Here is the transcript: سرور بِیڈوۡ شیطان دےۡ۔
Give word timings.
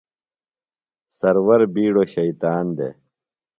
سرور 1.17 1.61
بِیڈوۡ 1.73 2.09
شیطان 2.13 2.65
دےۡ۔ 2.77 2.93